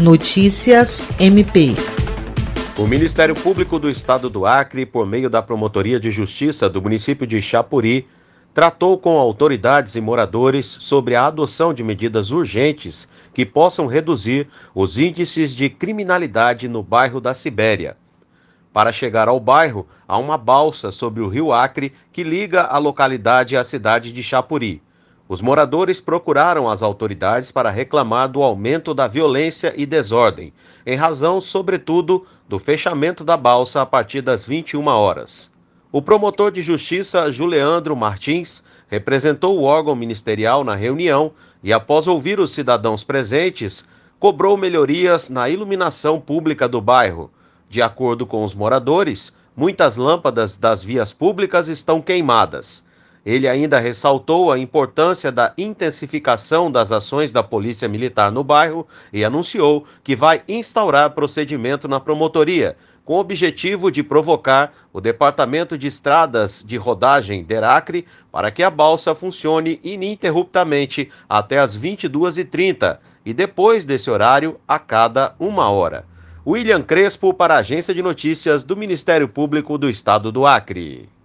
Notícias 0.00 1.06
MP. 1.20 1.74
O 2.78 2.86
Ministério 2.86 3.34
Público 3.34 3.78
do 3.78 3.90
Estado 3.90 4.30
do 4.30 4.46
Acre, 4.46 4.86
por 4.86 5.06
meio 5.06 5.28
da 5.28 5.42
Promotoria 5.42 6.00
de 6.00 6.10
Justiça 6.10 6.70
do 6.70 6.80
município 6.80 7.26
de 7.26 7.42
Chapuri, 7.42 8.08
tratou 8.54 8.96
com 8.96 9.18
autoridades 9.18 9.96
e 9.96 10.00
moradores 10.00 10.64
sobre 10.64 11.14
a 11.14 11.26
adoção 11.26 11.74
de 11.74 11.84
medidas 11.84 12.30
urgentes 12.30 13.06
que 13.34 13.44
possam 13.44 13.86
reduzir 13.86 14.48
os 14.74 14.98
índices 14.98 15.54
de 15.54 15.68
criminalidade 15.68 16.66
no 16.66 16.82
bairro 16.82 17.20
da 17.20 17.34
Sibéria. 17.34 17.94
Para 18.72 18.94
chegar 18.94 19.28
ao 19.28 19.38
bairro, 19.38 19.86
há 20.08 20.16
uma 20.16 20.38
balsa 20.38 20.90
sobre 20.90 21.22
o 21.22 21.28
rio 21.28 21.52
Acre 21.52 21.92
que 22.10 22.22
liga 22.22 22.62
a 22.62 22.78
localidade 22.78 23.54
à 23.54 23.62
cidade 23.62 24.12
de 24.12 24.22
Chapuri. 24.22 24.80
Os 25.30 25.40
moradores 25.40 26.00
procuraram 26.00 26.68
as 26.68 26.82
autoridades 26.82 27.52
para 27.52 27.70
reclamar 27.70 28.28
do 28.28 28.42
aumento 28.42 28.92
da 28.92 29.06
violência 29.06 29.72
e 29.76 29.86
desordem, 29.86 30.52
em 30.84 30.96
razão, 30.96 31.40
sobretudo, 31.40 32.26
do 32.48 32.58
fechamento 32.58 33.22
da 33.22 33.36
balsa 33.36 33.80
a 33.80 33.86
partir 33.86 34.22
das 34.22 34.44
21 34.44 34.84
horas. 34.88 35.48
O 35.92 36.02
promotor 36.02 36.50
de 36.50 36.62
justiça 36.62 37.30
Juliandro 37.30 37.94
Martins 37.94 38.64
representou 38.88 39.56
o 39.56 39.62
órgão 39.62 39.94
ministerial 39.94 40.64
na 40.64 40.74
reunião 40.74 41.30
e, 41.62 41.72
após 41.72 42.08
ouvir 42.08 42.40
os 42.40 42.50
cidadãos 42.50 43.04
presentes, 43.04 43.86
cobrou 44.18 44.56
melhorias 44.56 45.30
na 45.30 45.48
iluminação 45.48 46.20
pública 46.20 46.68
do 46.68 46.80
bairro. 46.80 47.30
De 47.68 47.80
acordo 47.80 48.26
com 48.26 48.42
os 48.42 48.52
moradores, 48.52 49.32
muitas 49.54 49.96
lâmpadas 49.96 50.56
das 50.56 50.82
vias 50.82 51.12
públicas 51.12 51.68
estão 51.68 52.02
queimadas. 52.02 52.84
Ele 53.24 53.46
ainda 53.46 53.78
ressaltou 53.78 54.50
a 54.50 54.58
importância 54.58 55.30
da 55.30 55.52
intensificação 55.58 56.72
das 56.72 56.90
ações 56.90 57.32
da 57.32 57.42
Polícia 57.42 57.88
Militar 57.88 58.32
no 58.32 58.42
bairro 58.42 58.86
e 59.12 59.24
anunciou 59.24 59.84
que 60.02 60.16
vai 60.16 60.42
instaurar 60.48 61.10
procedimento 61.10 61.86
na 61.86 62.00
promotoria, 62.00 62.76
com 63.04 63.14
o 63.14 63.18
objetivo 63.18 63.90
de 63.90 64.02
provocar 64.02 64.72
o 64.92 65.00
Departamento 65.00 65.76
de 65.76 65.86
Estradas 65.86 66.64
de 66.66 66.76
Rodagem 66.76 67.44
Deracre 67.44 68.06
para 68.30 68.50
que 68.50 68.62
a 68.62 68.70
balsa 68.70 69.14
funcione 69.14 69.80
ininterruptamente 69.82 71.10
até 71.28 71.58
as 71.58 71.76
22h30 71.76 72.98
e 73.26 73.34
depois 73.34 73.84
desse 73.84 74.10
horário 74.10 74.58
a 74.66 74.78
cada 74.78 75.34
uma 75.38 75.68
hora. 75.68 76.04
William 76.46 76.82
Crespo 76.82 77.34
para 77.34 77.54
a 77.54 77.58
Agência 77.58 77.92
de 77.92 78.00
Notícias 78.00 78.64
do 78.64 78.76
Ministério 78.76 79.28
Público 79.28 79.76
do 79.76 79.90
Estado 79.90 80.32
do 80.32 80.46
Acre. 80.46 81.19